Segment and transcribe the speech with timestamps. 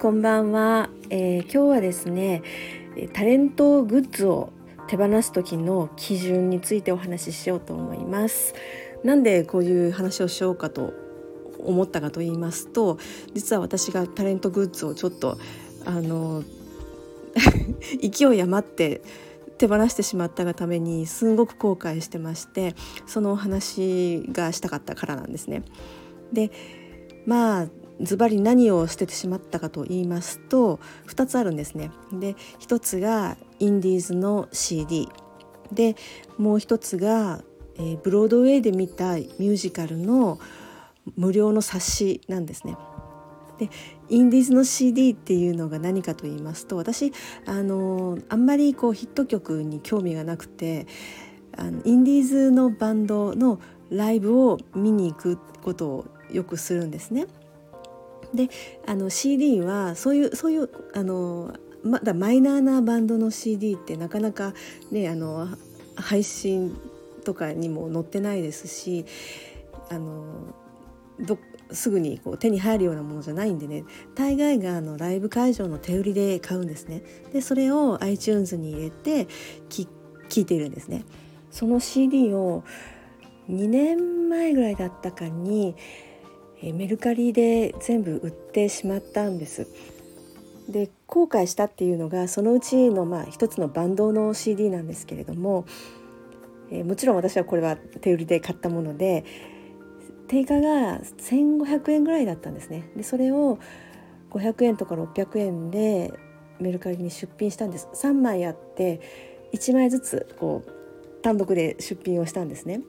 [0.00, 2.42] こんばんは、えー、今日はですね
[3.12, 4.50] タレントグッズを
[4.88, 8.54] 手放す時の基準についてお話ししようと思います
[9.04, 10.94] なんでこういう話をしようかと
[11.58, 12.98] 思ったかと言いますと
[13.34, 15.36] 実は私がタレントグッズをちょっと
[15.84, 16.44] あの
[18.00, 19.02] 勢い余って
[19.58, 25.62] 手放してしまったがためにすんごく後悔してましてそのお話がしたかったからなんですね。
[26.32, 26.50] で
[27.26, 27.68] まあ
[28.00, 31.90] ズバリ何を捨ててしまったかと言いますと2つあるんですね。
[32.12, 35.08] で1つがインディーズの CD
[35.72, 35.96] で
[36.38, 37.42] もう1つが、
[37.76, 40.38] えー、ブロードウェイで見たミュージカルの
[41.16, 42.76] 無料の冊子なんですね。
[43.58, 43.68] で
[44.08, 47.12] インディーズの CD っていうのが何かと言いますと私
[47.44, 50.86] あのあんまりこうヒット曲に興味がなくて
[51.56, 53.60] あのインディーズのバンドの
[53.90, 57.26] ライブを見に行くことをよくするんですね。
[58.34, 58.48] で
[58.86, 64.54] あの CD はそういうそういうあのまだマイナーなバンドの CD ってなかなか
[64.90, 65.48] ねあの
[65.96, 66.76] 配信
[67.24, 69.04] とかにも載ってないですし
[69.90, 70.54] あの
[71.72, 77.02] すぐにこう手に入るようなものじゃないんでね大概があのライブ会場の手売りで買うんですね。
[77.32, 79.26] でそれを iTunes に入れて
[79.68, 79.86] 聴
[80.36, 81.04] いているんですね。
[81.50, 82.64] その CD を
[83.48, 85.74] 2年前ぐらいだったかに
[86.62, 89.66] メルカリで全部売ってしまったんです。
[90.68, 95.64] で後悔したっていうのがそのうちのまあ一つのバンドの CD なんですけれども、
[96.70, 99.24] え、もちろん私はこれは手売りで買ったもので
[100.28, 102.90] 定価が1,500円ぐらいだったんですね。
[102.96, 103.58] でそれを
[104.30, 106.12] 500円とか600円で
[106.60, 107.88] メルカリに出品したんです。
[107.94, 109.00] 3枚あって
[109.52, 112.82] 1枚ずつこう単独で出品をしたんですね。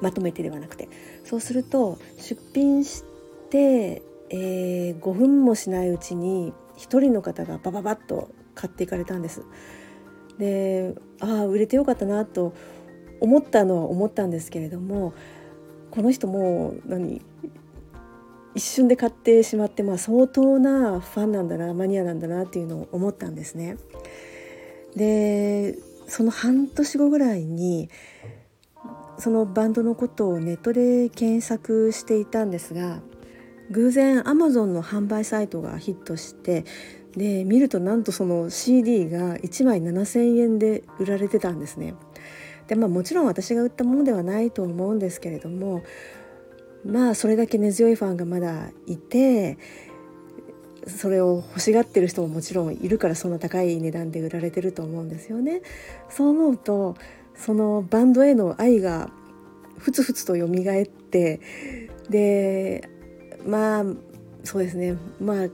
[0.00, 0.88] まとめてではなくて
[1.24, 3.04] そうすると出品し
[3.50, 9.42] て、えー、5分もしないうちに1人の方がバババッと買っていかれたんです
[10.38, 12.54] でああ売れてよかったなと
[13.20, 15.14] 思ったのは思ったんですけれども
[15.90, 17.22] この人もう何
[18.54, 23.76] 一瞬で買ってしまって、まあ、相当なファンなんだなマニアなんだなっていうのを思ったんですね。
[24.96, 25.78] で
[26.08, 27.90] その半年後ぐらいに
[29.18, 33.00] そのバンドのことをネットで検索していたんですが
[33.70, 36.64] 偶然アマゾンの販売サイトがヒットして
[37.16, 41.94] で見るとなんとその CD が1枚7,000円で売られてたんですね。
[42.68, 45.82] でまあもちろん私が売ったものではないと思うんですけれども
[46.84, 49.56] まあそれだけ根強いファンがまだいて
[50.86, 55.62] それを欲しがってる人ももちろんいるからそんな高い値段で売られてると思うんですよね。
[56.08, 56.96] そう思うと
[57.36, 59.10] そのバンドへの愛が
[59.78, 61.40] ふつふつと蘇って
[62.08, 62.88] で
[63.46, 63.84] まあ
[64.44, 64.96] そうですね。
[65.20, 65.48] まあ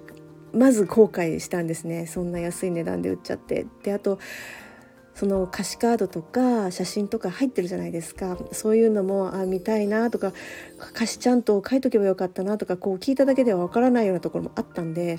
[0.53, 2.07] まず後悔したんですね。
[2.07, 3.67] そんな安い値段で売っちゃって。
[3.83, 4.19] であと
[5.15, 8.39] その歌詞カードとか写真とか入ってるじゃないですか。
[8.53, 10.33] そういうのもあ見たいなとか
[10.95, 15.19] 歌詞ちゃんと書いとけばよかったなとかこう聞いただけではわからないようなところもあったんで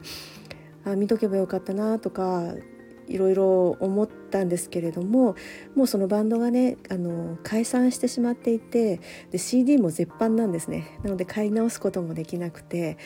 [0.85, 2.53] あ見とけばよかったなとか
[3.13, 5.35] いろいろ思ったんですけれども
[5.75, 10.97] もうそのバンドがねあの解散してしまっていてで CD も絶版なんですね。
[11.03, 12.97] なので買い直すこともできなくて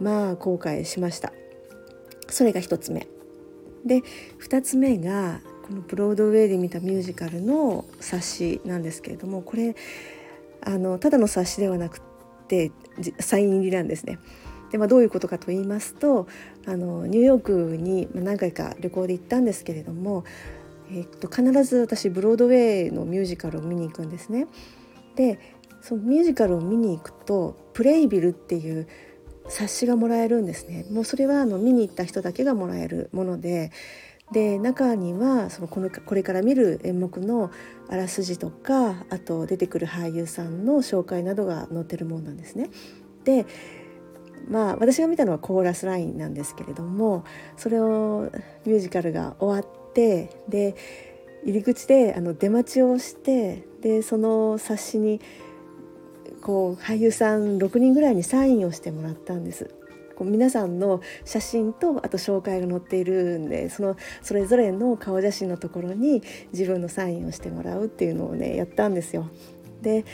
[0.00, 1.32] まあ後悔しました。
[2.28, 3.08] それが1つ目。
[3.86, 4.02] で
[4.46, 9.74] 2つ目がこのブロードウェイで見たミュージカルの冊子なんですけれどもこれ
[10.60, 12.02] あのただの冊子ではなく
[12.48, 12.70] て
[13.18, 14.18] サイン入りなんですね。
[14.70, 16.26] でまあ、どういうことかと言いますと
[16.66, 20.24] あのニューヨークに何回か旅行で行ったんですけれども、
[20.90, 24.46] えー、と必ず私ブロードウェイのミュージカルを見に行くんですね。
[25.16, 25.38] で
[25.80, 28.86] そのミュージカルを見に行くとプレイビルっていう
[29.48, 30.84] 冊子がもらえるんですね。
[30.90, 33.70] もうそれはあの見に行った人だけがもらえるもので
[34.32, 37.50] で中にはそのこのこれから見る演目の
[37.88, 42.68] あらすじとかあと出てくる俳優さんの紹介などが載ってるものなんですね。
[43.24, 43.46] で
[44.48, 47.24] まあ私が見たのはコーラスラインなんですけれども
[47.56, 48.30] それを
[48.64, 50.74] ミュージカルが終わってで
[51.44, 55.20] 入り口であの出待ちをしてでその冊子に
[56.42, 59.74] こう俳優さん6人ぐらいにサインをしてもらったんです。
[60.20, 69.28] 皆さんの写真とあと紹介が載っているんでそのそれぞれの顔写真のところに自分のサインをしてもらうっていうのをねやったんですよ。
[69.80, 70.04] で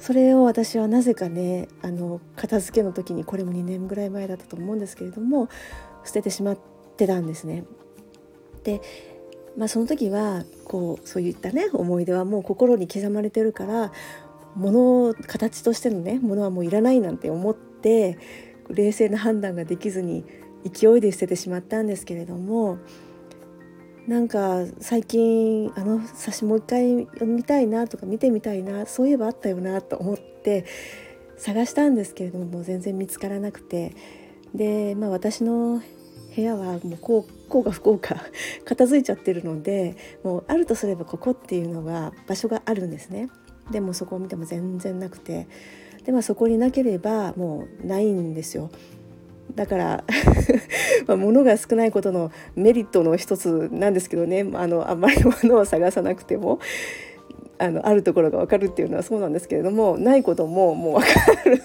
[0.00, 5.48] それを私はなぜかねあの片付けの時にこれも2年ぐらい前だったと思うんですけれども
[6.04, 6.58] 捨ててしまっ
[6.96, 7.64] てたんですね。
[8.64, 8.80] で
[9.56, 13.92] まあその時はこうそういったね思い出はもう心に刻まれてるから
[14.54, 18.18] 物を形としてのねものはもういらないなんて思って
[18.68, 20.24] 冷静な判断ができずに
[20.64, 22.78] 勢いで捨ててしまったんですけれども
[24.06, 30.64] なんか最近あの冊子もう一回読みたいなとか見てみたいなそういえばあったよなと思って
[31.36, 33.94] 探したんですけれども全然見つからなくて
[34.54, 35.82] で、まあ、私の
[36.34, 38.16] 部屋はもうこうこうか不幸か
[38.64, 43.28] 片付いちゃってるのでもうあるとすればここっていうのが場所があるんですね。
[43.70, 45.46] でもそこを見ても全然なくて
[46.04, 48.70] で、まあ、そこになければもうないんですよ。
[49.54, 50.04] だから
[51.06, 54.46] まあ物が少ないことのメリットの一つなんですけどね。
[54.54, 56.58] あのあんまり物を探さなくても
[57.58, 61.62] あのあるところが分かるっていうのはそうなんですけれどもないことももう分かる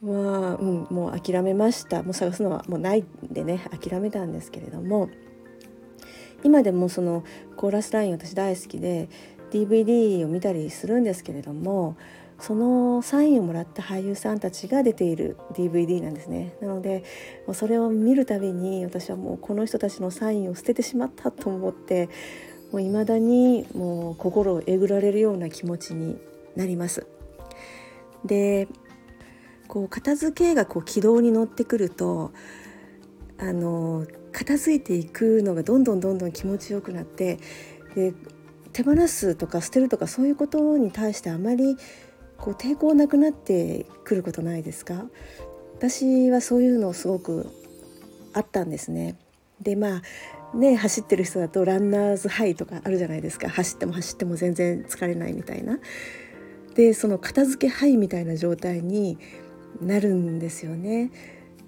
[0.00, 2.02] まあ、うん、もう諦めました。
[2.02, 3.60] もう探すのはもうないんでね。
[3.80, 5.08] 諦めたんですけれども。
[6.44, 7.24] 今でもその
[7.56, 9.08] コーラスライン私大好きで
[9.50, 11.96] DVD を見たりするんですけれども
[12.40, 17.04] そのサインをもらった俳優さんたちが出ている DVD なんですねなので
[17.52, 22.08] それを見るたびに私はもうこの人たちのサインを捨ててしまったと思って
[22.70, 26.18] もう未だにもう心をえぐられるような気持ちに
[26.54, 27.06] なります。
[28.24, 28.68] で
[29.68, 32.32] こう片付けがこう軌道に乗ってくると
[33.38, 37.38] あの片付いていくのがどんどんどんどん気持ちよくなって
[37.94, 38.12] で
[38.78, 41.76] 手放すとか捨てるとかそういうことに対してあまり
[42.36, 45.06] こう抵抗なくなってくることないですか？
[45.76, 47.50] 私はそういうのすごく
[48.34, 49.18] あったんですね。
[49.60, 50.02] でま
[50.52, 55.80] あね走ってる人だとランナーズハイとかあるじゃないですか走っても走っても全然疲れないみたいな。
[56.76, 59.18] でその片付けハイみたいな状態に
[59.82, 61.10] なるんですよね。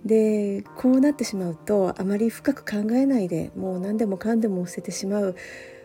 [0.04, 5.34] でこうなってしまうとあまり深く考えないでもう何でもかんでも捨ててしまう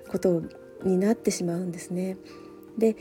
[0.07, 0.43] こと
[0.85, 2.17] になってしまうんですね。
[2.77, 2.95] で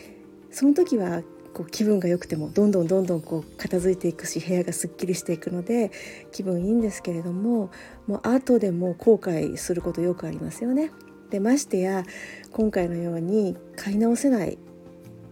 [0.51, 1.23] その時は
[1.53, 5.93] こう気分が良くてもどんどんどんどんこう片付いていくし部屋がすっきりしていくので
[6.33, 7.71] 気分いいんですけれども
[8.07, 10.91] もう後でも後悔することよくありますよね。
[11.31, 12.05] でましてや
[12.53, 14.59] 今回のように買い直せない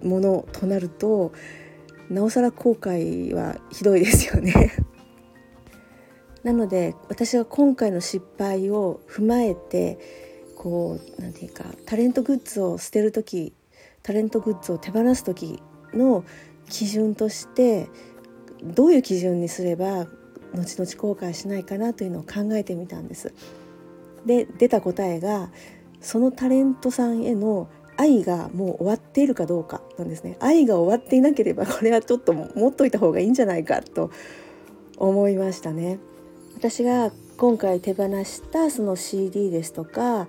[0.03, 1.33] ものとなると
[2.11, 4.73] なおさら後悔はひどいですよね
[6.43, 9.99] なので私は今回の失敗を踏まえて
[10.63, 13.53] こう何て言うかタレントグッズを捨てる時
[14.05, 15.61] タレントグッズを手放す時
[15.93, 16.25] の
[16.69, 17.89] 基準として
[18.63, 20.07] どういう基準にすれば
[20.55, 23.35] 後々後悔しないかなというのを考えてみたんです。
[24.25, 25.51] で出た答えが
[26.01, 34.13] そのタレントさんへの愛がもう終わっているかどうかなんですね愛が終わっていなければこれはちょっと持っといた方がいいんじゃないかと
[34.97, 35.99] 思いましたね
[36.63, 40.29] 私が今回手放したその CD ですとか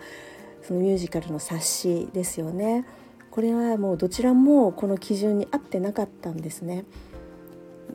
[0.64, 2.88] そのミュージカルの冊子ですよね。
[3.30, 6.86] これはもうどちらもこの基準に合ってなかったんですね。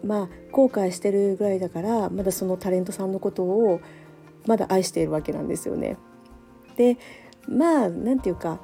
[0.04, 3.80] まあ後悔してるぐらいだからまだそのタレントさんのことを
[4.46, 5.96] まだ愛しているわけなんですよね。
[6.76, 6.96] で
[7.48, 8.60] まあ何て言うか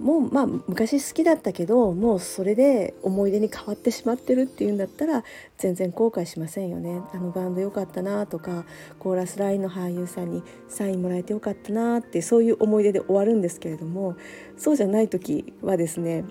[0.00, 5.22] もうまあ昔好きだったけどもうそれで思い出に変わってしまってるっていうんだったら
[5.58, 7.00] 全然後悔しませんよね。
[7.12, 8.64] あのバンド良かったなとか
[8.98, 14.16] コーラスラインの俳優さんにサインもらえてよかったなってそういう思い出で終わるんですけれども
[14.56, 16.24] そうじゃない時はですね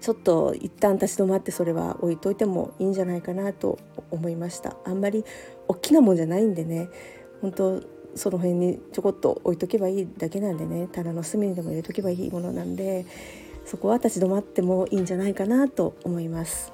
[0.00, 3.78] ちょっと一旦立ち止まってそれは置いといてもいいんじゃないかなと
[4.10, 4.76] 思いました。
[4.84, 5.24] あんまり
[5.66, 6.88] 大きなもんじゃないんでね
[7.40, 13.06] 本当その辺にちょこっと置いとけばいいだけなんでね棚の隅にでも入れとけばいいものなんで
[13.64, 16.72] そこは立ち止まってもいいんじゃないかなと思います。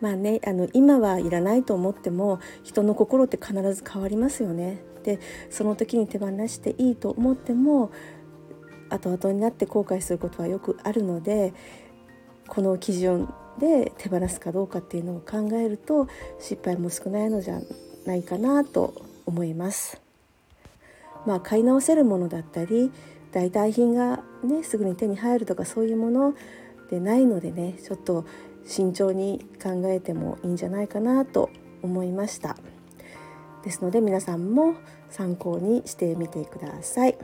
[0.00, 4.82] まあね、あの今はいらないと思っても人の心って必ず変わりますよね。
[5.04, 7.90] でその時に手放していいと思っても
[8.90, 11.54] 後々になって後悔することはよくあるので
[12.48, 13.28] この基準
[13.58, 17.60] で手放すかどうかっていうのを考えると失敗も少ないのじゃ
[18.04, 18.94] ないかなと
[19.26, 20.00] 思います。
[21.26, 22.92] まあ、買い直せるものだったり
[23.32, 26.34] 代替品がねすぐに手に入るとかそういうもの
[26.88, 28.24] でないのでねちょっと
[28.64, 31.50] 慎重に考えてもいいんじゃないかなと
[31.82, 32.56] 思いました。
[33.64, 34.74] ですので皆さんも
[35.10, 37.18] 参考にしてみてください。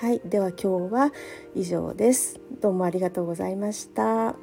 [0.00, 1.12] はいでは今日は
[1.54, 2.38] 以上です。
[2.60, 4.36] どうもありがとうございました。